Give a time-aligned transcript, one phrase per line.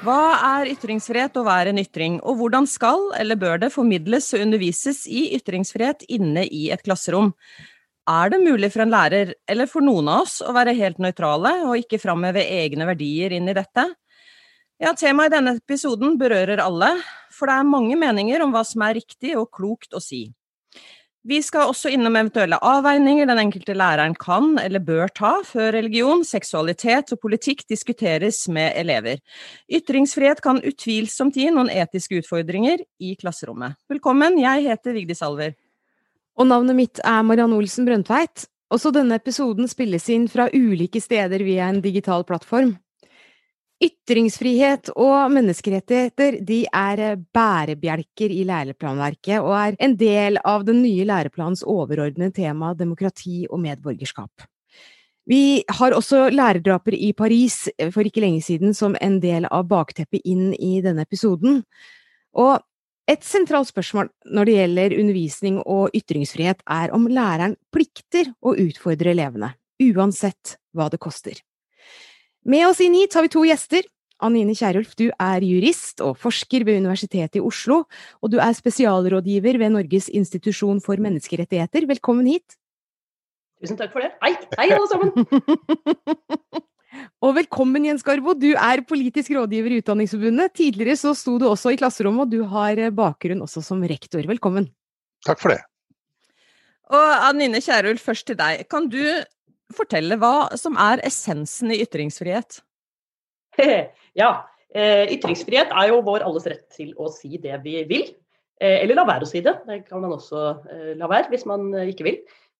[0.00, 0.22] Hva
[0.56, 4.46] er ytringsfrihet og hva er en ytring, og hvordan skal eller bør det formidles og
[4.46, 7.34] undervises i ytringsfrihet inne i et klasserom?
[8.10, 11.52] Er det mulig for en lærer, eller for noen av oss, å være helt nøytrale
[11.68, 13.84] og ikke framheve egne verdier inn i dette?
[14.80, 16.94] Ja, temaet i denne episoden berører alle,
[17.36, 20.30] for det er mange meninger om hva som er riktig og klokt å si.
[21.20, 26.24] Vi skal også innom eventuelle avveininger den enkelte læreren kan eller bør ta før religion,
[26.24, 29.20] seksualitet og politikk diskuteres med elever.
[29.68, 33.76] Ytringsfrihet kan utvilsomt gi noen etiske utfordringer i klasserommet.
[33.92, 35.58] Velkommen, jeg heter Vigdis Alver.
[36.40, 38.48] Og navnet mitt er Marianne Olsen Brøndtveit.
[38.72, 42.78] Også denne episoden spilles inn fra ulike steder via en digital plattform.
[43.80, 50.82] Ytringsfrihet og menneskerettigheter de er eh, bærebjelker i læreplanverket og er en del av den
[50.84, 54.44] nye læreplanens overordnede tema demokrati og medborgerskap.
[55.24, 59.64] Vi har også lærerdraper i Paris eh, for ikke lenge siden som en del av
[59.72, 61.62] bakteppet inn i denne episoden.
[62.36, 62.60] Og
[63.08, 69.16] et sentralt spørsmål når det gjelder undervisning og ytringsfrihet, er om læreren plikter å utfordre
[69.16, 71.40] elevene, uansett hva det koster.
[72.48, 73.84] Med oss inn hit har vi to gjester.
[74.20, 77.84] Anine Kierulf, du er jurist og forsker ved Universitetet i Oslo,
[78.20, 81.86] og du er spesialrådgiver ved Norges institusjon for menneskerettigheter.
[81.88, 82.58] Velkommen hit.
[83.60, 84.12] Tusen takk for det.
[84.24, 85.12] Hei, hei alle sammen!
[87.24, 88.36] og velkommen, Jens Garbo.
[88.36, 90.54] Du er politisk rådgiver i Utdanningsforbundet.
[90.60, 94.24] Tidligere så sto du også i klasserommet, og du har bakgrunn også som rektor.
[94.28, 94.68] Velkommen.
[95.28, 95.60] Takk for det.
[96.92, 98.64] Og Anine Kierulf, først til deg.
[98.68, 99.00] Kan du
[99.76, 102.62] fortelle hva som er essensen i ytringsfrihet?
[104.18, 104.30] Ja,
[104.74, 108.08] eh, ytringsfrihet er jo vår alles rett til å si det vi vil.
[108.60, 109.52] Eh, eller la være å si det.
[109.68, 110.40] Det kan man også
[110.70, 112.18] eh, la være hvis man ikke vil.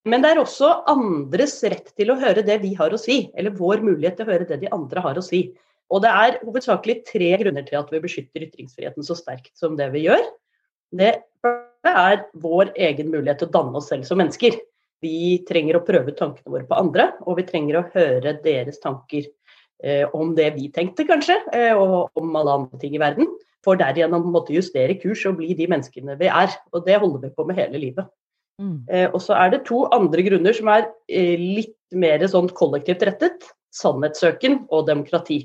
[0.08, 3.56] Men det er også andres rett til å høre det vi har å si, eller
[3.56, 5.48] vår mulighet til å høre det de andre har å si.
[5.90, 9.90] Og det er hovedsakelig tre grunner til at vi beskytter ytringsfriheten så sterkt som det
[9.92, 10.22] vi gjør.
[10.96, 11.12] Det
[11.90, 14.56] er vår egen mulighet til å danne oss selv som mennesker.
[15.04, 19.24] Vi trenger å prøve tankene våre på andre, og vi trenger å høre deres tanker
[19.82, 23.30] eh, om det vi tenkte, kanskje, eh, og om alle andre ting i verden.
[23.64, 26.52] For derigjennom måtte justere kurs og bli de menneskene vi er.
[26.72, 28.08] Og det holder vi på med hele livet.
[28.60, 28.84] Mm.
[28.92, 33.04] Eh, og så er det to andre grunner som er eh, litt mer sånn kollektivt
[33.08, 33.48] rettet.
[33.76, 35.44] Sannhetssøken og demokrati.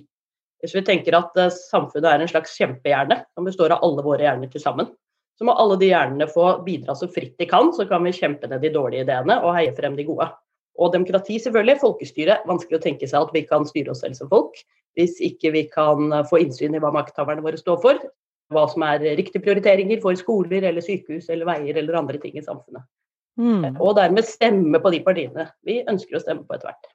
[0.63, 4.27] Hvis vi tenker at eh, samfunnet er en slags kjempehjerne som består av alle våre
[4.27, 4.91] hjerner til sammen,
[5.35, 8.47] så må alle de hjernene få bidra så fritt de kan, så kan vi kjempe
[8.47, 10.29] ned de dårlige ideene og heie frem de gode.
[10.75, 11.79] Og demokrati, selvfølgelig.
[11.79, 12.41] Folkestyre.
[12.47, 14.59] Vanskelig å tenke seg at vi kan styre oss selv som folk
[14.95, 17.99] hvis ikke vi kan få innsyn i hva makthaverne våre står for.
[18.53, 22.43] Hva som er riktige prioriteringer for skoler eller sykehus eller veier eller andre ting i
[22.45, 22.85] samfunnet.
[23.35, 23.75] Mm.
[23.83, 26.91] Og dermed stemme på de partiene vi ønsker å stemme på etter hvert.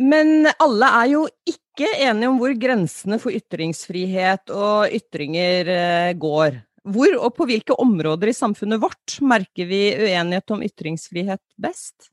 [0.00, 6.56] Men alle er jo ikke enige om hvor grensene for ytringsfrihet og ytringer eh, går.
[6.84, 12.10] Hvor og på hvilke områder i samfunnet vårt merker vi uenighet om ytringsfrihet best?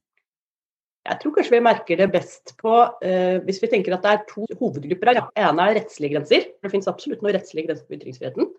[1.02, 4.26] Jeg tror kanskje vi merker det best på uh, hvis vi tenker at det er
[4.30, 5.20] to hovedgrupper her.
[5.20, 6.46] Det ene er rettslige grenser.
[6.62, 8.52] Det finnes absolutt noen rettslige grenser på ytringsfriheten.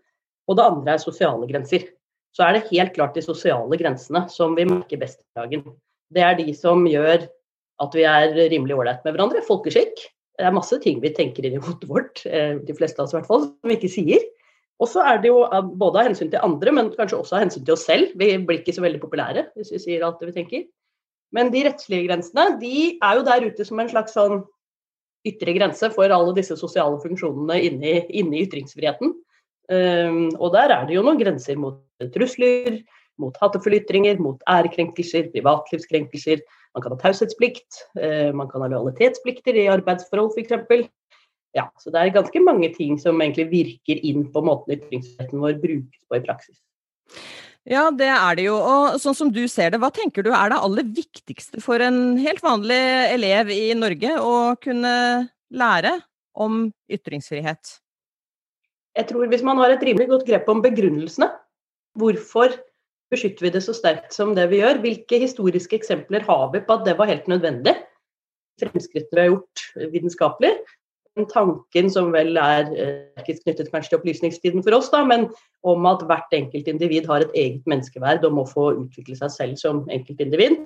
[0.51, 1.87] Og det andre er sosiale grenser.
[2.35, 5.65] Så er det helt klart de sosiale grensene som vi merker best i dagen.
[6.13, 7.29] Det er de som gjør
[7.83, 9.45] at vi er rimelig ålreite med hverandre.
[9.47, 10.03] Folkeskikk.
[10.37, 13.15] Det er masse ting vi tenker inn i hodet vårt, uh, de fleste av oss
[13.15, 14.33] i hvert fall, som vi ikke sier.
[14.81, 15.43] Og så er det jo
[15.79, 18.15] både av hensyn til andre, men kanskje også av hensyn til oss selv.
[18.19, 20.65] Vi blir ikke så veldig populære hvis vi sier alt det vi tenker.
[21.33, 24.43] Men de rettslige grensene de er jo der ute som en slags sånn
[25.29, 29.15] ytre grense for alle disse sosiale funksjonene inni, inni ytringsfriheten.
[29.73, 31.79] Um, og der er det jo noen grenser mot
[32.13, 32.81] trusler,
[33.23, 36.43] mot hatefulle ytringer, mot ærekrenkelser, privatlivskrenkelser.
[36.75, 40.91] Man kan ha taushetsplikt, uh, man kan ha lojalitetsplikter i arbeidsforhold f.eks
[41.57, 45.59] ja, så det er ganske mange ting som egentlig virker inn på måten ytringsfriheten vår
[45.61, 46.57] brukes på i praksis.
[47.69, 48.57] Ja, det er det jo.
[48.59, 52.17] Og sånn som du ser det, hva tenker du er det aller viktigste for en
[52.19, 52.81] helt vanlig
[53.13, 54.95] elev i Norge å kunne
[55.53, 55.95] lære
[56.33, 57.77] om ytringsfrihet?
[58.99, 61.31] Jeg tror hvis man har et rimelig godt grep om begrunnelsene,
[61.97, 62.57] hvorfor
[63.13, 64.83] beskytter vi det så sterkt som det vi gjør?
[64.83, 67.77] Hvilke historiske eksempler har vi på at det var helt nødvendig?
[68.61, 70.53] Fremskrittene vi har gjort vitenskapelig,
[71.33, 75.29] tanken som vel er eh, knyttet kanskje til opplysningstiden for oss, da, men
[75.69, 79.61] om at hvert enkelt individ har et eget menneskeverd og må få utvikle seg selv
[79.61, 80.63] som enkeltindivid.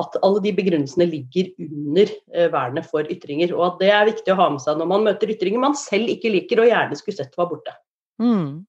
[0.00, 3.54] At alle de begrunnelsene ligger under eh, vernet for ytringer.
[3.54, 6.10] Og at det er viktig å ha med seg når man møter ytringer man selv
[6.10, 7.76] ikke liker og gjerne skulle sett var borte.
[8.22, 8.64] Mm.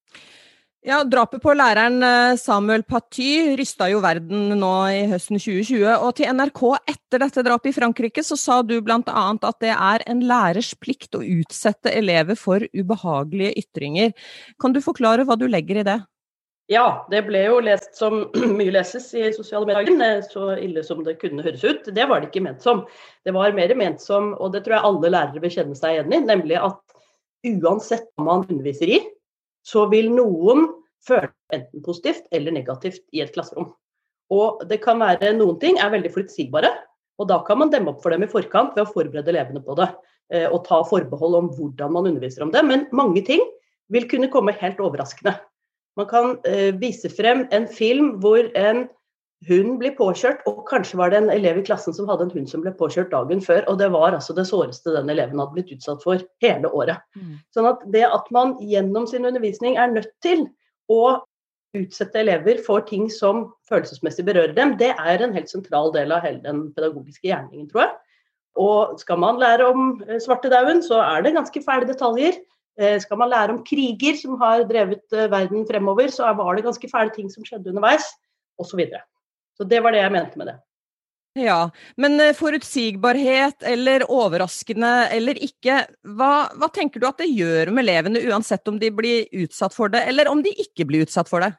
[0.85, 5.81] Ja, Drapet på læreren eh, Samuel Paty rysta jo verden nå i høsten 2020.
[5.95, 6.61] Og til NRK
[6.91, 8.99] etter dette drapet i Frankrike så sa du bl.a.
[9.01, 14.13] at det er en lærers plikt å utsette elever for ubehagelige ytringer.
[14.61, 15.97] Kan du forklare hva du legger i det?
[16.69, 18.27] Ja, det ble jo lest som
[18.59, 20.21] mye leses i sosiale medier.
[20.29, 21.89] Så ille som det kunne høres ut.
[21.97, 22.85] Det var det ikke ment som.
[23.25, 26.13] Det var mer ment som, og det tror jeg alle lærere vil kjenne seg igjen
[26.13, 26.81] i, nemlig at
[27.57, 29.01] uansett hva man underviser i,
[29.65, 30.67] så vil noen
[31.05, 33.71] føle enten positivt eller negativt i et klasserom.
[34.33, 36.71] Og det kan være noen ting er veldig forutsigbare,
[37.21, 39.77] og da kan man demme opp for dem i forkant ved å forberede elevene på
[39.79, 39.89] det.
[40.33, 42.63] Eh, og ta forbehold om hvordan man underviser om det.
[42.65, 43.43] Men mange ting
[43.93, 45.35] vil kunne komme helt overraskende.
[45.95, 48.87] Man kan eh, vise frem en film hvor en
[49.47, 52.49] hund blir påkjørt, og kanskje var det en elev i klassen som hadde en hund
[52.51, 55.73] som ble påkjørt dagen før, og det var altså det såreste den eleven hadde blitt
[55.75, 57.03] utsatt for hele året.
[57.17, 57.37] Mm.
[57.55, 60.47] Sånn at det at man gjennom sin undervisning er nødt til
[60.91, 61.21] å
[61.75, 66.23] utsette elever for ting som følelsesmessig berører dem, det er en helt sentral del av
[66.25, 67.95] hele den pedagogiske gjerningen, tror jeg.
[68.65, 72.37] Og skal man lære om eh, svartedauden, så er det ganske fæle detaljer.
[72.79, 76.63] Eh, skal man lære om kriger som har drevet eh, verden fremover, så var det
[76.67, 78.07] ganske fæle ting som skjedde underveis,
[78.61, 78.85] osv.
[79.55, 80.55] Så, det var det jeg mente med det.
[81.35, 81.69] Ja,
[81.99, 85.81] men eh, forutsigbarhet eller overraskende eller ikke,
[86.15, 89.91] hva, hva, tenker du at det gjør med elevene uansett om de blir utsatt for
[89.91, 91.51] det, eller om de ikke blir utsatt for det?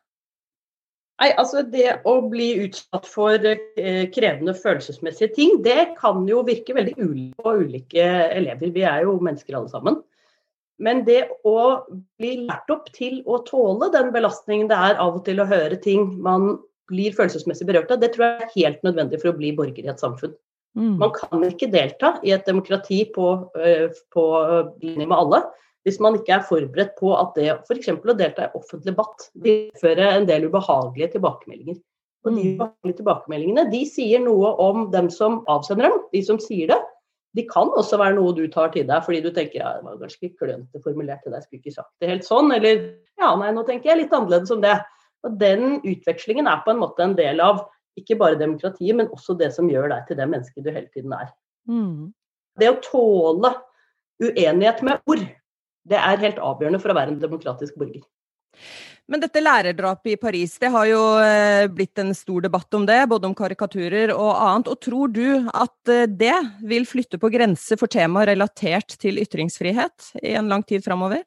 [1.21, 6.77] Nei, altså Det å bli utsatt for eh, krevende følelsesmessige ting, det kan jo virke
[6.77, 8.73] veldig ulikt på ulike elever.
[8.73, 10.01] Vi er jo mennesker alle sammen.
[10.81, 11.85] Men det å
[12.21, 15.79] bli lært opp til å tåle den belastningen det er av og til å høre
[15.81, 16.59] ting man
[16.91, 19.93] blir følelsesmessig berørt av, det tror jeg er helt nødvendig for å bli borger i
[19.93, 20.35] et samfunn.
[20.77, 20.97] Mm.
[21.01, 23.31] Man kan ikke delta i et demokrati på,
[24.13, 24.25] på
[24.83, 25.47] linje med alle
[25.87, 27.93] hvis man ikke er forberedt på at det f.eks.
[27.95, 31.79] å delta i offentlig debatt vil føre en del ubehagelige tilbakemeldinger.
[32.27, 32.49] Og de mm.
[32.57, 36.81] ubehagelige tilbakemeldingene de sier noe om dem som avsender dem, de som sier det.
[37.39, 40.01] De kan også være noe du tar til deg fordi du tenker ja, det var
[40.01, 42.51] ganske klønete formulert til deg, jeg skulle ikke sagt det helt sånn.
[42.57, 42.83] Eller
[43.23, 44.75] ja, nei, nå tenker jeg litt annerledes om det.
[45.25, 47.65] Og Den utvekslingen er på en måte en del av
[47.97, 51.15] ikke bare demokratiet, men også det som gjør deg til det mennesket du hele tiden
[51.17, 51.31] er.
[51.71, 52.13] Mm.
[52.61, 53.55] Det å tåle
[54.23, 55.25] uenighet med ord,
[55.87, 58.05] det er helt avgjørende for å være en demokratisk borger.
[59.07, 62.99] Men dette lærerdrapet i Paris, det har jo eh, blitt en stor debatt om det,
[63.07, 64.71] både om karikaturer og annet.
[64.73, 66.35] Og tror du at eh, det
[66.67, 71.23] vil flytte på grenser for temaer relatert til ytringsfrihet i en lang tid framover?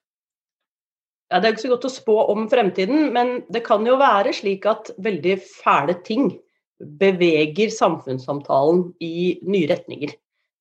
[1.29, 3.99] Ja, Det er jo ikke så godt å spå om fremtiden, men det kan jo
[4.01, 6.31] være slik at veldig fæle ting
[6.99, 10.15] beveger samfunnssamtalen i nye retninger.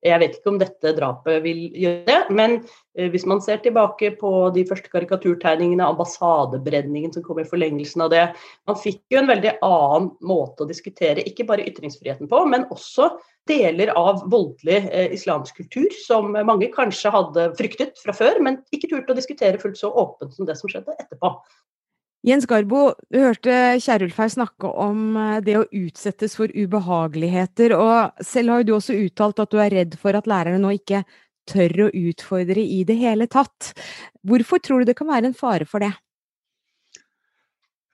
[0.07, 2.53] Jeg vet ikke om dette drapet vil gjøre det, men
[2.95, 8.13] eh, hvis man ser tilbake på de første karikaturtegningene, ambassadebrenningen som kom i forlengelsen av
[8.13, 8.23] det
[8.69, 13.11] Man fikk jo en veldig annen måte å diskutere ikke bare ytringsfriheten på, men også
[13.51, 18.93] deler av voldelig eh, islamsk kultur som mange kanskje hadde fryktet fra før, men ikke
[18.93, 21.35] turte å diskutere fullt så åpent som det som skjedde etterpå.
[22.27, 28.25] Jens Garbo, du hørte Kjerulf her snakke om eh, det å utsettes for ubehageligheter, og
[28.27, 31.05] selv har du også uttalt at du er redd for at lærerne nå ikke
[31.49, 33.71] tør å utfordre i det hele tatt.
[34.27, 35.93] Hvorfor tror du det kan være en fare for det?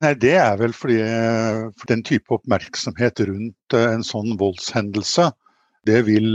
[0.02, 5.30] Nei, Det er vel fordi eh, for den type oppmerksomhet rundt eh, en sånn voldshendelse,
[5.84, 6.32] det vil,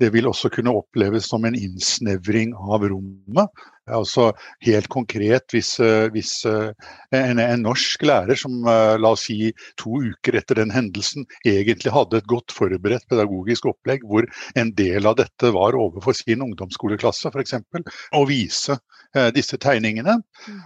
[0.00, 3.66] det vil også kunne oppleves som en innsnevring av rommet.
[3.86, 4.32] Altså
[4.66, 6.72] Helt konkret, hvis, eh, hvis eh,
[7.14, 11.92] en, en, norsk lærer som eh, la oss si to uker etter den hendelsen egentlig
[11.94, 14.26] hadde et godt forberedt pedagogisk opplegg, hvor
[14.58, 17.56] en del av dette var overfor sin ungdomsskoleklasse f.eks.,
[18.16, 18.78] å vise
[19.32, 20.58] disse tegningene, mm.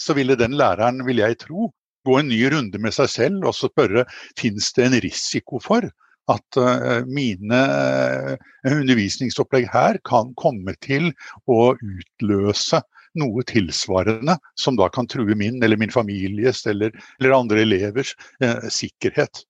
[0.00, 1.66] så ville den læreren, vil jeg tro,
[2.06, 4.06] gå en ny runde med seg selv og spørre
[4.38, 5.90] finnes det en risiko for
[6.30, 8.34] at uh, mine uh,
[8.68, 11.10] undervisningsopplegg her kan komme til
[11.50, 12.82] å utløse
[13.18, 18.70] noe tilsvarende som da kan true min eller min families eller, eller andre elevers eh,
[18.72, 19.42] sikkerhet.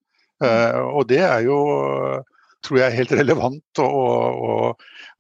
[0.43, 1.59] og det er jo
[2.67, 4.57] tror jeg helt relevant å, å,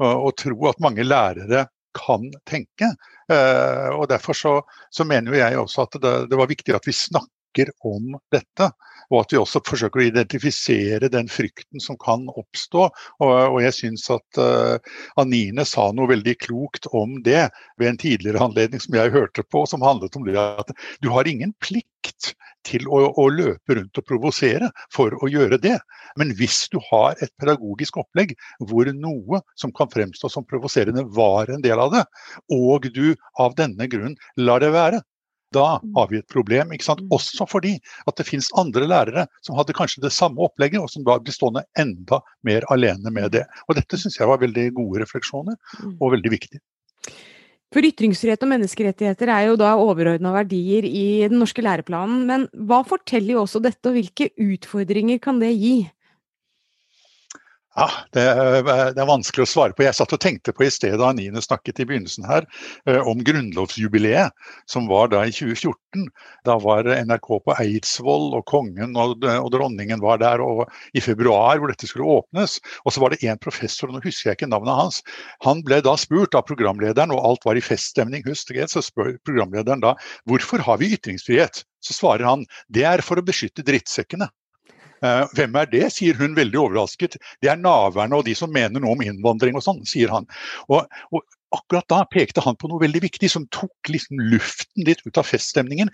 [0.02, 2.88] å, å tro at mange lærere kan tenke.
[3.30, 4.56] og Derfor så,
[4.90, 7.41] så mener jeg også at det, det var viktig at vi snakker
[7.84, 8.70] om dette
[9.12, 12.86] og at vi også forsøker å identifisere den frykten som kan oppstå.
[13.20, 14.78] Og, og jeg syns at uh,
[15.20, 17.44] Anine sa noe veldig klokt om det
[17.80, 20.72] ved en tidligere anledning som jeg hørte på, som handlet om det at
[21.04, 22.32] du har ingen plikt
[22.66, 25.76] til å, å løpe rundt og provosere for å gjøre det.
[26.18, 28.36] Men hvis du har et pedagogisk opplegg
[28.70, 32.04] hvor noe som kan fremstå som provoserende var en del av det,
[32.54, 35.02] og du av denne grunn lar det være,
[35.54, 35.66] Da
[35.96, 36.72] har vi et problem.
[36.72, 37.04] ikke sant?
[37.14, 37.76] Også fordi
[38.08, 41.34] at det finnes andre lærere som hadde kanskje det samme opplegget, og som da blir
[41.34, 43.46] stående enda mer alene med det.
[43.68, 45.58] Og Dette syns jeg var veldig gode refleksjoner,
[45.98, 46.62] og veldig viktig.
[47.72, 52.82] For ytringsfrihet og menneskerettigheter er jo da overordna verdier i den norske læreplanen, men hva
[52.84, 55.76] forteller jo også dette, og hvilke utfordringer kan det gi?
[57.72, 58.58] Ja, det er,
[58.92, 59.86] det er, vanskelig å svare på.
[59.86, 62.44] Jeg satt og tenkte på i stedet da Anine snakket i begynnelsen her,
[62.84, 64.34] eh, om grunnlovsjubileet
[64.68, 66.04] som var da i 2014.
[66.44, 71.62] Da var NRK på Eidsvoll, og kongen og, og, dronningen var der og i februar
[71.62, 72.58] hvor dette skulle åpnes.
[72.84, 75.00] Og så var det en professor, og nå husker jeg ikke navnet hans.
[75.48, 79.14] Han ble da spurt av programlederen, og alt var i feststemning, husk det, så spør
[79.24, 79.96] programlederen da
[80.28, 81.64] hvorfor har vi ytringsfrihet?
[81.82, 84.28] Så svarer han det er for å beskytte drittsekkene.
[85.02, 87.18] Uh, hvem er det, sier hun veldig overrasket.
[87.42, 90.28] Det er naverne og de som mener noe om innvandring og sånn, sier han.
[90.70, 95.02] Og, og, akkurat da pekte han på noe veldig viktig som tok liksom luften litt
[95.04, 95.90] ut av feststemningen.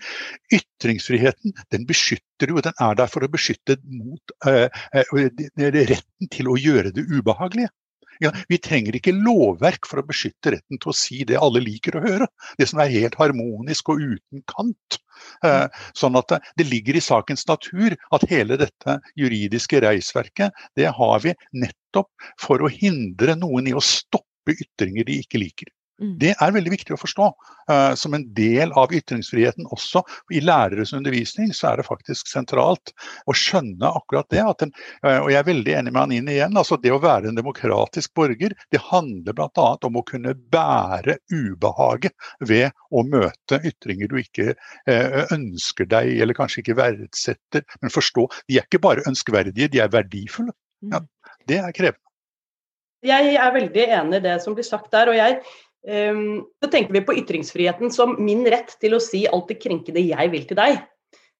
[0.55, 5.13] Ytringsfriheten den beskytter jo, den er der for å beskytte mot uh, uh,
[5.59, 7.73] retten til å gjøre det ubehagelige.
[8.19, 12.03] Vi trenger ikke lovverk for å beskytte retten til å si det alle liker å
[12.03, 12.27] høre.
[12.59, 14.99] Det som er helt harmonisk og uten kant.
[15.45, 15.65] Eh,
[15.97, 21.25] sånn at det, det, ligger i sakens natur at hele dette juridiske reisverket, det har
[21.25, 25.71] vi nettopp for å hindre noen i å stoppe ytringer de ikke liker.
[25.99, 26.13] Mm.
[26.19, 27.27] Det er veldig viktig å forstå.
[27.69, 30.01] Uh, som en del av ytringsfriheten også
[30.33, 32.93] i læreres undervisning, så er det faktisk sentralt
[33.29, 34.45] å skjønne akkurat det.
[34.63, 34.73] Den,
[35.05, 36.57] uh, og jeg er veldig enig med Anine igjen.
[36.57, 39.69] altså Det å være en demokratisk borger, det handler bl.a.
[39.89, 42.15] om å kunne bære ubehaget
[42.47, 47.67] ved å møte ytringer du ikke uh, ønsker deg, eller kanskje ikke verdsetter.
[47.83, 50.55] Men forstå, de er ikke bare ønskverdige, de er verdifulle.
[50.79, 51.09] Ja, mm.
[51.49, 52.05] det er krevende.
[53.05, 55.07] Jeg er veldig enig i det som blir sagt der.
[55.07, 55.39] og jeg
[55.79, 60.31] så tenker vi på ytringsfriheten som min rett til å si alt det krenkende jeg
[60.33, 60.81] vil til deg.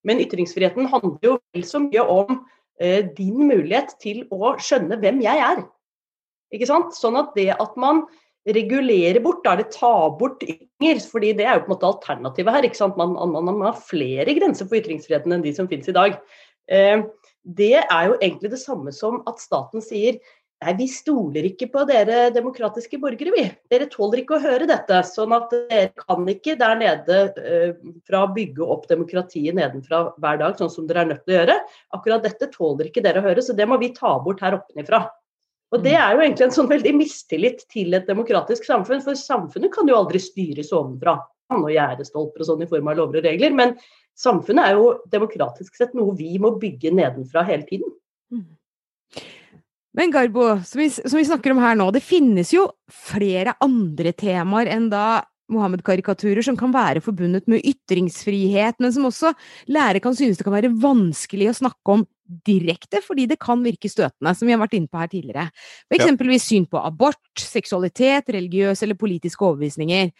[0.08, 5.22] Men ytringsfriheten handler jo vel så mye om uh, din mulighet til å skjønne hvem
[5.26, 5.64] jeg er.
[6.56, 6.96] Ikke sant?
[6.98, 8.06] Sånn at det at man
[8.50, 11.90] regulerer bort, da er det ta bort ytringer, fordi det er jo på en måte
[11.90, 12.66] alternativet her.
[12.66, 12.98] ikke sant?
[12.98, 16.16] Man, man, man har flere grenser for ytringsfriheten enn de som finnes i dag.
[16.72, 17.04] Uh,
[17.44, 20.20] det er jo egentlig det samme som at staten sier
[20.60, 23.46] Nei, vi stoler ikke på dere demokratiske borgere, vi.
[23.72, 24.98] Dere tåler ikke å høre dette.
[25.08, 30.58] Sånn at dere kan ikke der nede uh, fra bygge opp demokratiet nedenfra hver dag,
[30.60, 31.56] sånn som dere er nødt til å gjøre.
[31.96, 35.06] Akkurat dette tåler ikke dere å høre, så det må vi ta bort her oppenifra.
[35.72, 39.72] Og det er jo egentlig en sånn veldig mistillit til et demokratisk samfunn, for samfunnet
[39.72, 41.22] kan jo aldri styres ovenfra.
[41.56, 43.56] Og gjerdestolper og sånn i form av lover og regler.
[43.56, 43.78] Men
[44.20, 47.96] samfunnet er jo demokratisk sett noe vi må bygge nedenfra hele tiden.
[48.34, 48.50] Mm.
[49.98, 54.14] Men Garbo, som vi, som vi, snakker om her nå, det finnes jo flere andre
[54.14, 59.32] temaer enn da Mohammed-karikaturer som kan være forbundet med ytringsfrihet, men som også
[59.74, 62.04] lærere kan synes det kan være vanskelig å snakke om
[62.46, 65.48] direkte, fordi det kan virke støtende, som vi har vært inne på her tidligere.
[65.88, 70.12] For eksempelvis syn på abort, seksualitet, religiøse eller politiske overbevisninger.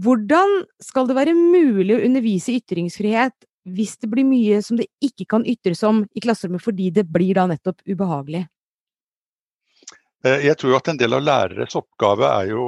[0.00, 3.36] Hvordan skal det være mulig å undervise ytringsfrihet
[3.68, 7.36] hvis det blir mye som det ikke kan ytres om i klasserommet fordi det blir
[7.36, 8.46] da nettopp ubehagelig?
[10.26, 12.64] Eh, jeg tror at en del av læreres oppgave er jo,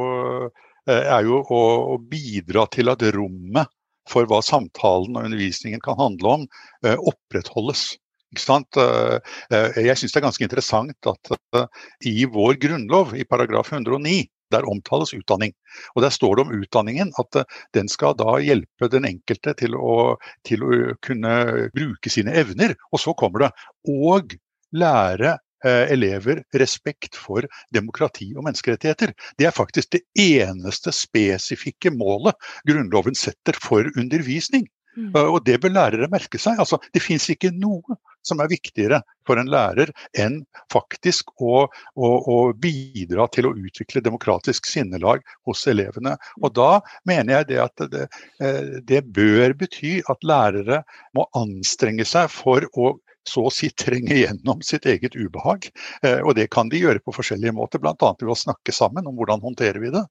[0.88, 3.68] eh, er jo å, bidra til at rommet
[4.08, 6.46] for hva samtalen og undervisningen kan handle om,
[6.84, 7.98] eh, opprettholdes.
[8.32, 11.68] Jeg syns det er ganske interessant at
[12.00, 15.52] i vår grunnlov, i paragraf 109, der omtales utdanning.
[15.94, 17.44] Og Der står det om utdanningen at
[17.74, 20.16] den skal da hjelpe den enkelte til å,
[20.48, 22.74] til å kunne bruke sine evner.
[22.90, 23.52] Og så kommer det
[23.84, 24.32] og
[24.72, 29.14] lære elever respekt for demokrati og menneskerettigheter.
[29.38, 32.38] Det er faktisk det eneste spesifikke målet
[32.68, 34.66] Grunnloven setter for undervisning.
[34.96, 35.12] Mm.
[35.16, 36.58] Eh, og det bør lærere merke seg.
[36.60, 42.08] Altså, det fins ikke noe som er viktigere for en lærer enn faktisk å, å,
[42.08, 46.14] å, bidra til å utvikle demokratisk sinnelag hos elevene.
[46.42, 48.08] Og da mener jeg det at det,
[48.42, 50.82] eh, det bør bety at lærere
[51.16, 52.94] må anstrenge seg for å
[53.28, 55.68] så å si trenge gjennom sitt eget ubehag.
[56.02, 57.94] Eh, og det kan de gjøre på forskjellige måter, bl.a.
[58.20, 60.04] ved å snakke sammen om hvordan håndterer vi det.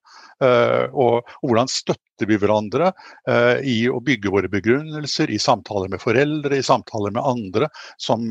[0.44, 2.92] Eh, og, og, hvordan støtter vi hverandre
[3.28, 7.68] eh, i å bygge våre begrunnelser, i samtaler med foreldre, i samtaler med andre,
[8.00, 8.24] som,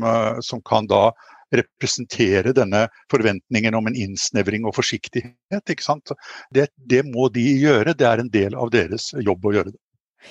[0.44, 1.10] som kan da
[1.52, 5.72] representere denne forventningen om en innsnevring og forsiktighet.
[6.54, 9.80] Det, det må de gjøre, det er en del av deres jobb å gjøre det.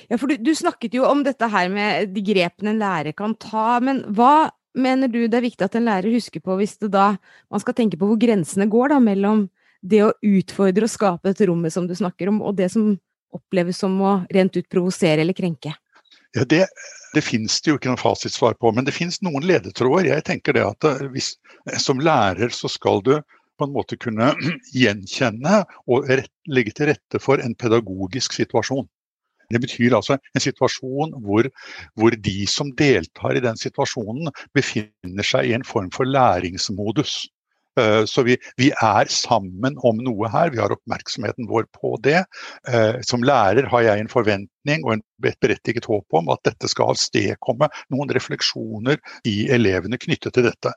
[0.10, 3.36] Ja, for du, du, snakket jo om dette her med de grepene en lærer kan
[3.40, 6.94] ta, men hva mener du det er viktig at en lærer husker på hvis det
[6.94, 7.14] da
[7.52, 9.50] man skal tenke på hvor grensene går da mellom
[9.82, 12.94] det å utfordre og skape dette rommet som du snakker om, og det som
[13.34, 15.74] oppleves som å rent ut provosere eller krenke?
[16.36, 16.66] Ja, det,
[17.16, 20.14] det finnes det jo ikke noe fasitsvar på, men det finnes noen ledetråder.
[20.14, 21.36] Jeg tenker det at eh, hvis,
[21.82, 23.18] Som lærer så skal du
[23.60, 24.32] på en måte kunne
[24.84, 28.88] gjenkjenne og rett, legge til rette for en pedagogisk situasjon.
[29.54, 31.50] Det betyr altså en situasjon hvor,
[32.00, 37.22] hvor, de som deltar i den situasjonen, befinner seg i en form for læringsmodus.
[37.80, 42.20] Eh, så vi, vi, er sammen om noe her, vi har oppmerksomheten vår på det.
[42.68, 46.92] Eh, som lærer har jeg en forventning og et berettiget håp om at dette skal
[46.94, 50.74] avstedkomme noen refleksjoner i elevene knyttet til dette.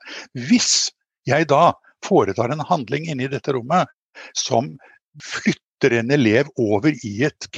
[0.47, 0.91] Hvis
[1.27, 1.73] jeg da
[2.05, 3.89] foretar en handling inne i dette rommet
[4.37, 4.75] som
[5.23, 7.49] flytter en elev over i et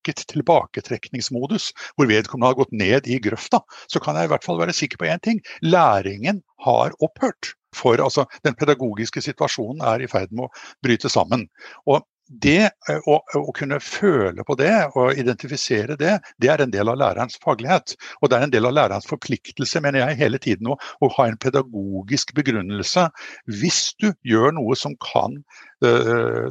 [0.00, 4.58] krenket tilbaketrekningsmodus, hvor vedkommende har gått ned i grøfta, så kan jeg i hvert fall
[4.58, 5.40] være sikker på én ting.
[5.62, 7.54] Læringen har opphørt.
[7.72, 11.46] For altså, den pedagogiske situasjonen er i ferd med å bryte sammen.
[11.86, 12.70] Og det
[13.06, 17.38] å, å, kunne føle på det og identifisere det, det er en del av lærerens
[17.42, 17.94] faglighet.
[18.20, 21.28] Og det er en del av lærerens forpliktelse, mener jeg, hele tiden å, å ha
[21.30, 23.08] en pedagogisk begrunnelse.
[23.46, 25.38] Hvis du gjør noe som kan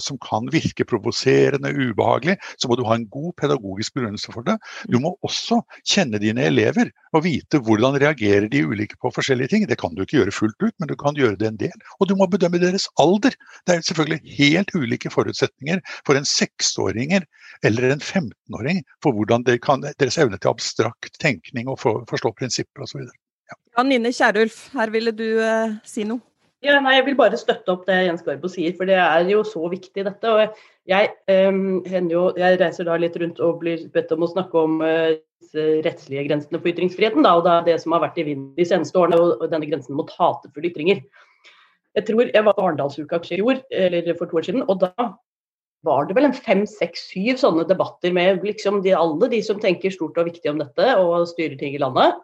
[0.02, 4.58] som kan virke provoserende, ubehagelig, så må du ha en god pedagogisk begrunnelse for det.
[4.90, 9.68] Du må også kjenne dine elever og vite hvordan reagerer de ulike på forskjellige ting.
[9.70, 11.88] Det kan du ikke gjøre fullt ut, men du kan gjøre det en del.
[12.00, 13.36] Og du må bedømme deres alder.
[13.68, 17.26] Det er selvfølgelig helt ulike forutsetninger for en seksåringer
[17.66, 22.86] eller en 15-åring for hvordan kan, deres evne til abstrakt tenkning og for, forstå prinsipper
[22.86, 23.06] osv.
[23.50, 23.58] Ja.
[23.78, 26.22] ja, Nine Kierulf, her ville du eh, si noe?
[26.60, 29.46] Ja, nei, Jeg vil bare støtte opp det Jens Garbo sier, for det er jo
[29.48, 30.28] så viktig dette.
[30.28, 30.58] og
[30.90, 31.14] Jeg,
[31.48, 31.80] um,
[32.12, 35.16] jo, jeg reiser da litt rundt og blir bedt om å snakke om uh,
[35.86, 37.24] rettslige grensene for ytringsfriheten.
[37.24, 39.96] Da, og det det som har vært i vind de seneste årene, og denne grensen
[39.96, 41.00] mot hatefulle ytringer.
[41.96, 44.92] Jeg tror jeg var på Arendalsuka i fjor, eller for to år siden, og da
[45.88, 49.62] var det vel en fem, seks, syv sånne debatter med liksom de, alle de som
[49.64, 52.20] tenker stort og viktig om dette og styrer ting i landet.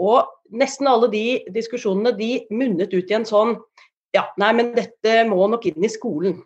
[0.00, 3.58] Og nesten alle de diskusjonene de munnet ut i en sånn
[4.16, 6.40] ja, nei, men dette må nok inn i skolen.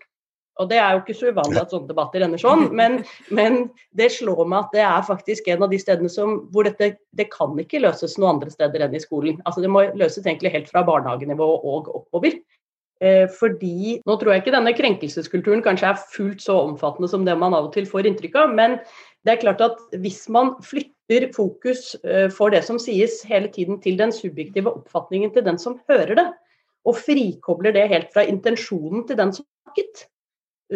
[0.63, 3.01] Og det er jo ikke så uvanlig at sånne debatter ender sånn, men,
[3.35, 3.65] men,
[3.99, 7.31] det slår meg at det er faktisk en av de stedene som, hvor dette det
[7.33, 9.41] kan ikke løses noen andre steder enn i skolen.
[9.45, 12.39] Altså Det må løses egentlig helt fra barnehagenivå og oppover.
[13.03, 17.35] Eh, fordi Nå tror jeg ikke denne krenkelseskulturen kanskje er fullt så omfattende som det
[17.41, 18.79] man av og til får inntrykk av, men
[19.25, 23.81] det er klart at hvis man flytter fokus eh, for det som sies hele tiden
[23.85, 26.27] til den subjektive oppfatningen til den som hører det,
[26.85, 30.05] og frikobler det helt fra intensjonen til den som snakket,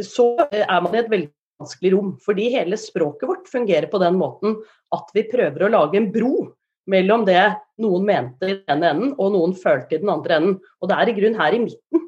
[0.05, 1.31] så er man i et veldig
[1.61, 2.15] vanskelig rom.
[2.25, 4.57] Fordi hele språket vårt fungerer på den måten
[4.97, 6.49] at vi prøver å lage en bro
[6.89, 7.43] mellom det
[7.85, 10.61] noen mente i den ene enden og noen følte i den andre enden.
[10.81, 12.08] Og det er i grunn her i midten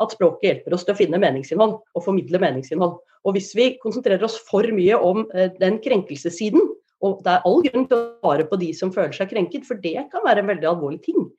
[0.00, 2.98] at språket hjelper oss til å finne meningsinnhold og formidle meningsinnhold.
[3.26, 6.62] Og hvis vi konsentrerer oss for mye om eh, den krenkelsessiden,
[7.04, 9.80] og det er all grunn til å svare på de som føler seg krenket, for
[9.80, 11.30] det kan være en veldig alvorlig ting.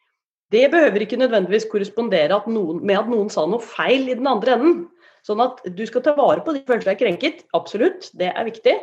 [0.51, 4.27] Det behøver ikke nødvendigvis korrespondere at noen, med at noen sa noe feil i den
[4.27, 4.81] andre enden.
[5.25, 8.47] Sånn at du skal ta vare på de som føler seg krenket, absolutt, det er
[8.47, 8.73] viktig.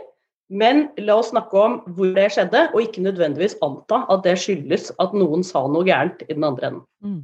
[0.49, 4.89] Men la oss snakke om hvor det skjedde, og ikke nødvendigvis anta at det skyldes
[5.03, 6.85] at noen sa noe gærent i den andre enden.
[7.05, 7.19] Mm.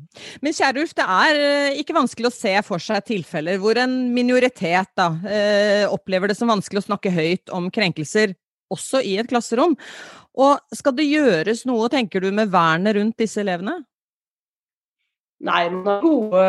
[0.44, 4.92] Men Kjærulf, det er eh, ikke vanskelig å se for seg tilfeller hvor en minoritet
[4.98, 8.36] da, eh, opplever det som vanskelig å snakke høyt om krenkelser,
[8.74, 9.72] også i et klasserom.
[10.36, 13.80] Og skal det gjøres noe, tenker du, med vernet rundt disse elevene?
[15.42, 16.42] Nei, man har gode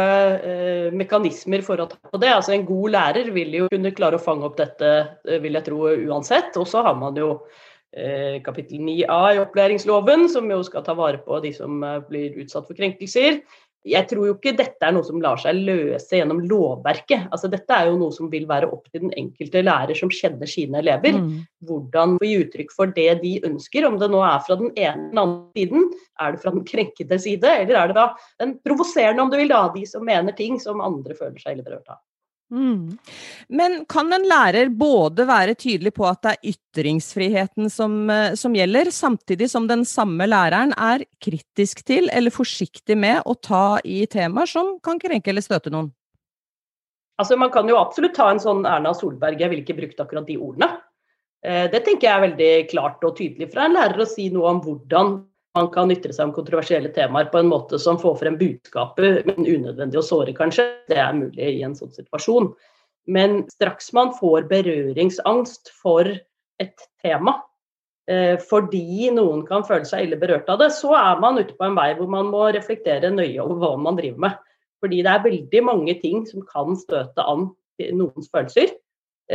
[0.45, 2.32] eh, mekanismer for å ta på det.
[2.32, 4.91] Altså En god lærer vil jo kunne klare å fange opp dette,
[5.26, 6.56] eh, vil jeg tro, uansett.
[6.62, 7.32] Og så har man jo
[7.91, 12.38] eh, kapittel 9a i opplæringsloven, som jo skal ta vare på de som eh, blir
[12.45, 13.41] utsatt for krenkelser
[13.86, 17.28] jeg tror jo ikke dette er noe som lar seg løse gjennom lovverket.
[17.30, 20.50] Altså, dette er jo noe som vil være opp til den enkelte lærer som kjenner
[20.50, 21.19] sine elever.
[21.19, 21.43] Mm.
[21.69, 25.12] Hvordan få gi uttrykk for det de ønsker, om det nå er fra den ene
[25.12, 25.88] eller andre siden.
[26.24, 28.10] Er det fra den krenkede side, eller er det da
[28.41, 31.69] den provoserende, om du vil, da, de som mener ting som andre føler seg litt
[31.69, 32.02] rørt av.
[32.54, 32.98] Mm.
[33.50, 38.54] Men kan en lærer både være tydelig på at det er ytringsfriheten som, eh, som,
[38.56, 44.04] gjelder, samtidig som den samme læreren er kritisk til eller forsiktig med å ta i
[44.06, 45.90] temaer som kan krenke eller støte noen?
[47.18, 50.28] Altså, man kan jo absolutt ta en sånn Erna Solberg, jeg ville ikke brukt akkurat
[50.28, 50.70] de ordene.
[51.46, 54.52] Eh, det tenker jeg er veldig klart og tydelig fra en lærer å si noe
[54.54, 55.18] om hvordan
[55.56, 59.48] man kan ytre seg om kontroversielle temaer på en måte som får frem budskapet, men
[59.48, 60.68] unødvendig å såre, kanskje.
[60.91, 62.52] Det er mulig i en sånn situasjon.
[63.06, 66.10] Men straks man får berøringsangst for
[66.62, 67.38] et tema,
[68.10, 71.68] eh, fordi noen kan føle seg ille berørt av det, så er man ute på
[71.68, 74.39] en vei hvor man må reflektere nøye over hva man driver med.
[74.84, 77.52] Fordi det er veldig mange ting som kan støte an
[77.96, 78.76] noens følelser.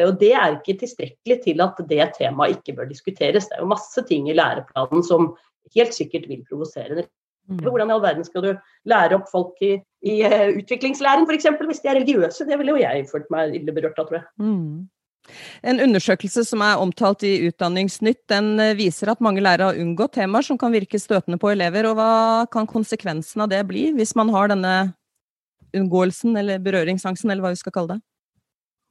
[0.06, 3.48] Og Det er ikke tilstrekkelig til at det temaet ikke bør diskuteres.
[3.48, 5.32] Det er jo masse ting i læreplanen som
[5.76, 7.06] helt sikkert vil provosere.
[7.50, 7.58] Mm.
[7.64, 8.50] Hvordan i all verden skal du
[8.88, 9.74] lære opp folk i,
[10.06, 10.22] i
[10.60, 11.48] utviklingslæren f.eks.
[11.66, 12.46] hvis de er religiøse?
[12.46, 14.26] Det ville jo jeg følt meg ille berørt av, tror jeg.
[14.38, 14.88] Mm.
[15.62, 20.16] En undersøkelse som er omtalt i Utdanningsnytt, den eh, viser at mange lærere har unngått
[20.16, 21.90] temaer som kan virke støtende på elever.
[21.90, 22.12] og Hva
[22.52, 24.74] kan konsekvensen av det bli, hvis man har denne
[25.76, 28.00] unngåelsen eller berøringsangsten, eller hva vi skal kalle det?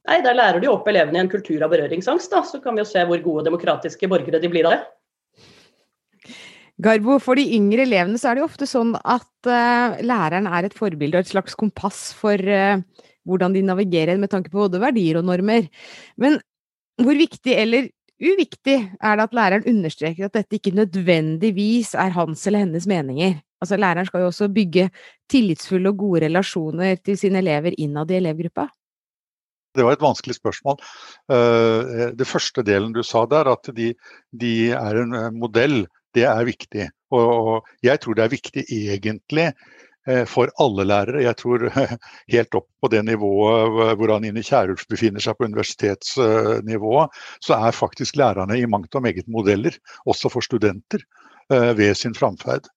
[0.08, 2.30] Nei, Der lærer de opp elevene i en kultur av berøringsangst.
[2.30, 4.82] da, Så kan vi jo se hvor gode demokratiske borgere de blir av det.
[6.80, 10.68] Garbo, for de yngre elevene så er det jo ofte sånn at uh, læreren er
[10.68, 12.80] et forbilde og et slags kompass for uh,
[13.28, 15.68] hvordan de navigerer med tanke på både verdier og normer.
[16.20, 16.38] Men
[17.00, 17.90] hvor viktig eller
[18.20, 23.38] uviktig er det at læreren understreker at dette ikke nødvendigvis er hans eller hennes meninger?
[23.60, 24.88] Altså, læreren skal jo også bygge
[25.30, 28.70] tillitsfulle og gode relasjoner til sine elever innad i elevgruppa.
[29.76, 30.80] Det var et vanskelig spørsmål.
[31.30, 33.92] Eh, det første delen du sa der, at de,
[34.32, 36.88] de er en modell, det er viktig.
[37.10, 39.50] Og jeg tror det er viktig egentlig
[40.08, 41.22] Eh, for alle lærere.
[41.22, 41.66] Jeg tror
[42.34, 48.16] helt opp på det nivået hvor Anine Kierulf befinner seg på universitetsnivået, så er faktisk
[48.16, 49.76] lærerne i mangt og meget modeller,
[50.08, 51.04] også for studenter,
[51.52, 52.70] eh, ved sin framferd.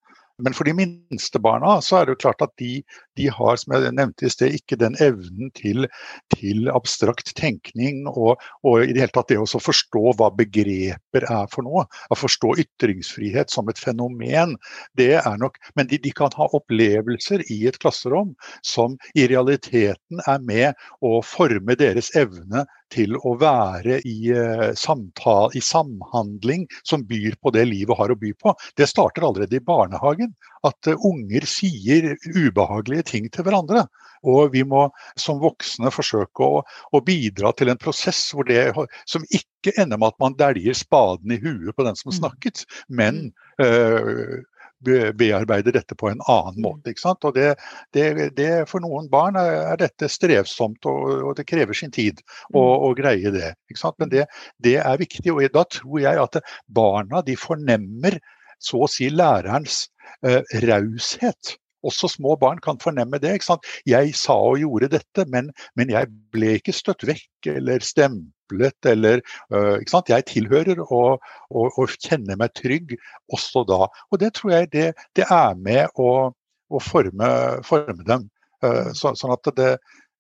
[0.44, 2.82] Men for de minste barna så er det jo klart at de,
[3.20, 5.88] de har som jeg nevnte i sted, ikke den evnen til,
[6.34, 11.50] til abstrakt tenkning og, og, i det hele tatt det å forstå hva begreper er
[11.54, 11.86] for noe.
[12.10, 14.58] Å forstå ytringsfrihet som et fenomen.
[14.98, 18.34] det er nok, Men de, de kan ha opplevelser i et klasserom
[18.66, 25.52] som i realiteten er med å forme deres evne til å være i, uh, samtale,
[25.58, 28.54] i samhandling som byr på det livet har å by på.
[28.78, 30.34] Det starter allerede i barnehagen.
[30.68, 33.86] At uh, unger sier ubehagelige ting til hverandre.
[34.24, 34.86] Og vi må
[35.20, 38.70] som voksne forsøke å, å bidra til en prosess det,
[39.10, 42.18] som ikke ender med at man dæljer spaden i huet på den som mm.
[42.22, 43.26] snakket, men
[43.60, 44.40] øh,
[44.84, 46.66] bearbeider dette på en annen mm.
[46.66, 46.92] måte.
[46.92, 47.24] ikke sant?
[47.28, 47.56] Og det,
[47.96, 52.22] det, det For noen barn er, dette strevsomt, og, og, det krever sin tid
[52.54, 53.54] å, å greie det.
[53.72, 54.00] ikke sant?
[54.00, 54.28] Men det,
[54.64, 55.32] det, er viktig.
[55.32, 58.20] og Da tror jeg at barna de fornemmer
[58.62, 59.88] så å si lærerens
[60.26, 61.58] eh, raushet.
[61.84, 63.34] Også små barn kan fornemme det.
[63.36, 63.68] ikke sant?
[63.86, 68.78] Jeg sa og gjorde dette, men, men jeg ble ikke støtt vekk eller stemplet.
[68.88, 70.12] eller, uh, ikke sant?
[70.14, 71.20] Jeg tilhører og,
[71.52, 72.96] og, og, kjenner meg trygg
[73.36, 73.90] også da.
[74.12, 74.88] Og det tror jeg det,
[75.20, 76.32] det er med å,
[76.72, 77.30] å forme,
[77.68, 78.30] forme, dem.
[78.64, 79.74] Uh, så, sånn at det,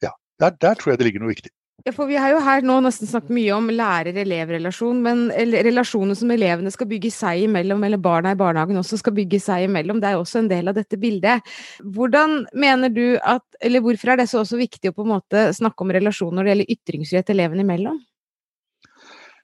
[0.03, 0.11] ja,
[0.43, 1.53] der, der tror jeg det ligger noe viktig.
[1.83, 5.23] Ja, for Vi har jo her nå nesten snakket mye om lærer-elev-relasjon, men
[5.65, 9.65] relasjoner som elevene skal bygge seg imellom, eller barna i barnehagen også skal bygge seg
[9.65, 11.43] imellom, det er også en del av dette bildet.
[11.83, 15.49] Hvordan mener du at, eller Hvorfor er det så også viktig å på en måte
[15.57, 17.99] snakke om relasjoner når det gjelder ytringsfrihet elevene imellom?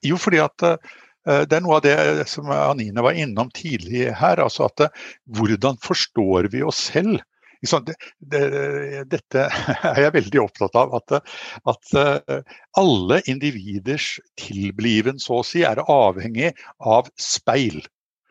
[0.07, 0.77] Jo, fordi at uh,
[1.43, 4.39] det er noe av det som Anine var innom tidlig her.
[4.39, 7.19] altså at uh, Hvordan forstår vi oss selv?
[7.61, 8.41] Det, det,
[9.11, 9.45] dette
[9.91, 10.95] er jeg veldig opptatt av.
[10.99, 11.15] At,
[11.67, 17.81] at, eh, alle individers tilbliven, så å si, er avhengig av speil.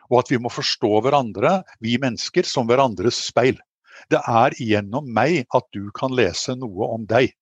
[0.09, 3.59] Og at vi må forstå hverandre, vi mennesker, som hverandres speil.
[4.09, 7.35] Det er gjennom meg at du kan lese noe om deg.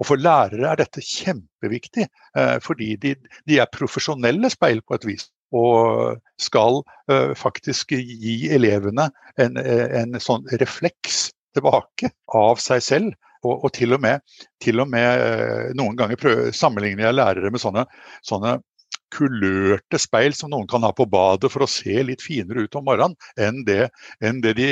[0.00, 2.06] Og For lærere er dette kjempeviktig,
[2.38, 3.16] eh, fordi de,
[3.48, 6.80] de er profesjonelle speil på et vis og skal
[7.10, 9.08] uh, faktisk gi elevene
[9.40, 13.16] en, en, sånn refleks tilbake av seg selv.
[13.46, 14.22] Og, og til, og med,
[14.62, 17.86] til, og med, uh, noen ganger prøver, sammenligner jeg lærere med sånne,
[18.26, 18.58] sånne
[19.14, 22.88] kulørte speil som noen kan ha på badet for å se litt finere ut om
[22.88, 23.86] morgenen enn det,
[24.18, 24.66] enn det de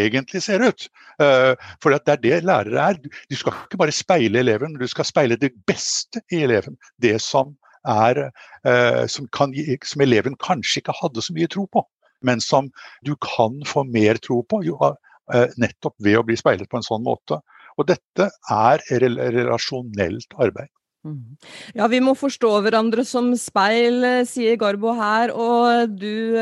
[0.00, 0.88] egentlig ser ut.
[1.18, 2.98] For det er det lærere er.
[3.30, 6.74] Du skal ikke bare speile eleven, du skal speile det beste i eleven.
[6.98, 7.54] Det som
[7.88, 8.22] er,
[8.64, 11.84] eh, som, kan, som, eleven kanskje ikke hadde så mye tro på,
[12.26, 12.70] men som
[13.06, 17.06] du kan få mer tro på eh, nettopp ved å bli speilet på en sånn
[17.06, 17.40] måte.
[17.78, 20.70] Og dette er relasjonelt arbeid.
[21.06, 21.36] Mm.
[21.78, 25.30] Ja, vi må forstå hverandre som speil, eh, sier Garbo her.
[25.30, 26.34] Og du,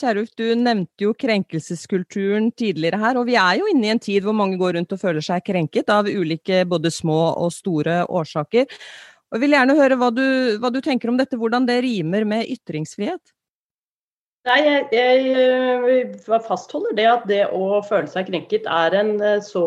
[0.00, 3.20] Kjerulf, du nevnte jo krenkelseskulturen tidligere her.
[3.20, 5.44] Og vi er jo inne i en tid hvor mange går rundt og føler seg
[5.44, 8.70] krenket av ulike både små og store årsaker.
[9.32, 10.24] Og jeg vil gjerne høre hva du,
[10.60, 13.32] hva du tenker om dette, hvordan det rimer med ytringsfrihet?
[14.42, 19.38] Nei, jeg, jeg, eh, fastholder det at det å føle seg krenket er en eh,
[19.44, 19.62] så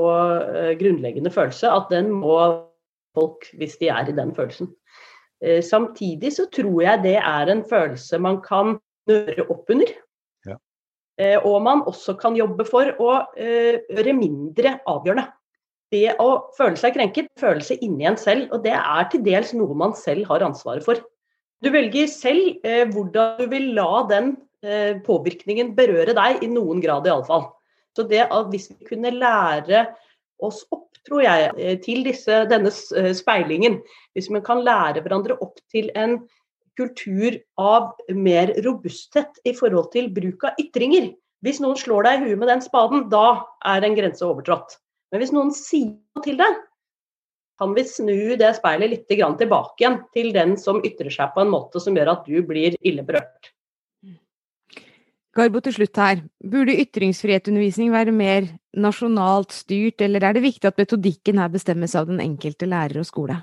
[0.51, 2.35] eh, grunnleggende følelse at den må
[3.15, 4.73] folk hvis de er i den følelsen.
[5.63, 8.77] Samtidig så tror jeg det er en følelse man kan
[9.11, 9.89] nøre opp under.
[10.47, 10.55] Ja.
[11.43, 15.27] Og man også kan jobbe for å gjøre mindre avgjørende.
[15.93, 19.53] Det å føle seg krenket, føle seg inni en selv, og det er til dels
[19.57, 21.01] noe man selv har ansvaret for.
[21.63, 24.33] Du velger selv eh, hvordan du vil la den
[24.65, 27.47] eh, påvirkningen berøre deg, i noen grad iallfall.
[27.95, 29.85] Så det at hvis vi kunne lære
[30.43, 33.79] oss opp, tror jeg, eh, til disse, denne eh, speilingen,
[34.13, 36.19] hvis vi kan lære hverandre opp til en
[36.75, 41.13] kultur av mer robusthet i forhold til bruk av ytringer.
[41.45, 44.75] Hvis noen slår deg i huet med den spaden, da er en grense overtrådt.
[45.15, 46.55] Men hvis noen sier noe til deg,
[47.55, 51.53] kan vi snu det speilet litt tilbake igjen til den som ytrer seg på en
[51.53, 53.53] måte som gjør at du blir ille berørt.
[55.35, 56.19] Garbo til slutt her.
[56.43, 62.11] Burde ytringsfrihetsundervisning være mer nasjonalt styrt, eller er det viktig at metodikken her bestemmes av
[62.11, 63.39] den enkelte lærer og skole?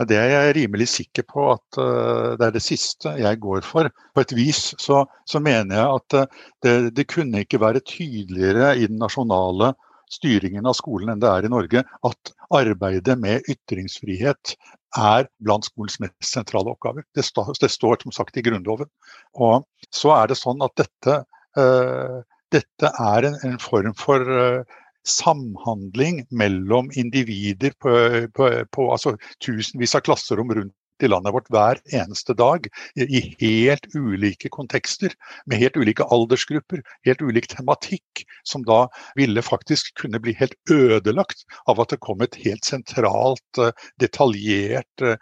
[0.00, 3.68] Ja, det er jeg rimelig sikker på at uh, det er det siste jeg går
[3.68, 3.92] for.
[4.16, 8.78] På et vis så, så mener jeg at uh, det, det, kunne ikke være tydeligere
[8.80, 9.74] i den nasjonale
[10.12, 14.54] styringen av skolen enn det er i Norge, at arbeidet med ytringsfrihet
[14.96, 17.04] er blant skolens mest sentrale oppgaver.
[17.16, 18.88] Det, står, det står som sagt i Grunnloven.
[19.34, 21.20] Og så er det sånn at dette,
[21.58, 22.18] uh,
[22.54, 27.92] dette er en, en, form for uh, samhandling mellom individer på,
[28.34, 29.14] på, på altså,
[29.44, 35.12] tusenvis av klasserom rundt i landet vårt hver eneste dag i helt ulike kontekster,
[35.46, 38.86] med helt ulike aldersgrupper, helt ulik tematikk, som da
[39.18, 45.04] ville faktisk kunne bli helt ødelagt av at det kom et helt sentralt, eh, detaljert
[45.04, 45.16] uh,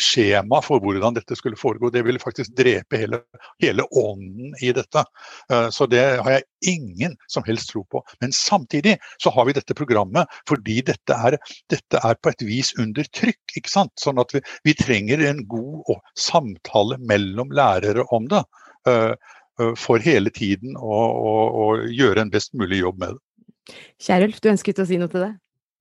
[0.00, 1.90] skjema for hvordan dette skulle foregå.
[1.92, 3.20] Det ville faktisk drepe hele,
[3.62, 5.02] hele ånden i dette.
[5.72, 8.02] Så det har jeg ingen som helst tro på.
[8.20, 11.38] Men samtidig så har vi dette programmet fordi dette er,
[11.72, 13.56] dette er på et vis under trykk.
[13.56, 13.92] ikke sant?
[14.00, 18.42] Sånn at vi, vi trenger en god samtale mellom lærere om det.
[18.88, 19.14] Uh,
[19.60, 21.32] uh, for hele tiden å, å,
[21.62, 23.76] å, gjøre en best mulig jobb med det.
[24.02, 25.32] Kjerulf, du ønsket å si noe til det?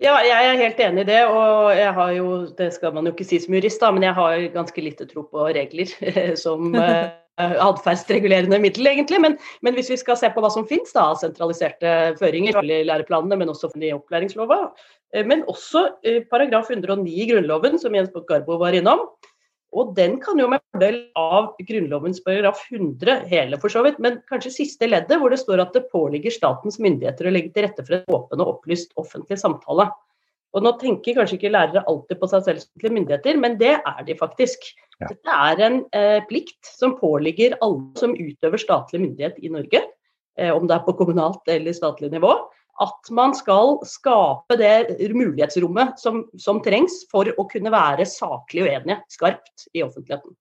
[0.04, 1.22] Ja, jeg er helt enig i det.
[1.32, 4.18] Og jeg har jo, det skal man jo ikke si som jurist, da, men jeg
[4.18, 5.92] har ganske lite tro på regler
[6.44, 9.20] som uh, atferdsregulerende middel, egentlig.
[9.22, 13.40] Men, men, hvis vi skal se på hva som finnes av sentraliserte føringer i læreplanene,
[13.42, 14.60] men også i opplæringslova,
[15.14, 19.08] eh, men også eh, paragraf 109 i Grunnloven, som Jens Garbo var innom.
[19.76, 24.22] Og den kan jo med fordel av Grunnlovens paragraf 100 hele, for så vidt, men
[24.32, 27.84] kanskje siste leddet, hvor det står at det påligger statens myndigheter å legge til rette
[27.84, 29.90] for en åpen og opplyst offentlig samtale.
[30.56, 34.04] Og nå tenker kanskje ikke lærere alltid på seg selv som myndigheter, men det er
[34.08, 34.70] de faktisk.
[35.02, 35.10] Ja.
[35.12, 39.82] Dette er en eh, plikt som påligger alle som utøver statlig myndighet i Norge,
[40.40, 42.32] eh, om det er på kommunalt eller statlig nivå,
[42.84, 49.00] at man skal skape det mulighetsrommet som, som trengs for å kunne være saklig uenige
[49.12, 50.36] skarpt i offentligheten.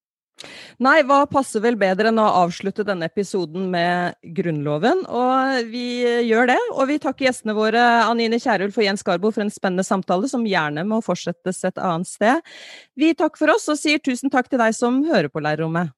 [0.83, 5.05] Nei, hva passer vel bedre enn å avslutte denne episoden med Grunnloven?
[5.07, 6.61] Og vi gjør det.
[6.75, 10.47] Og vi takker gjestene våre Anine Kierulf og Jens Garbo for en spennende samtale, som
[10.49, 12.57] gjerne må fortsettes et annet sted.
[12.99, 15.95] Vi takker for oss og sier tusen takk til deg som hører på Lærerrommet.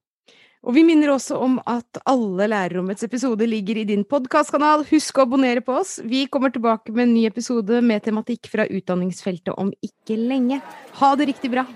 [0.67, 4.83] Og vi minner også om at alle Lærerrommets episoder ligger i din podkastkanal.
[4.89, 5.97] Husk å abonnere på oss.
[6.03, 10.59] Vi kommer tilbake med en ny episode med tematikk fra utdanningsfeltet om ikke lenge.
[10.99, 11.67] Ha det riktig bra!